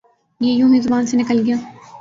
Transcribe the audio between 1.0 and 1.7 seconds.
سے نکل گیا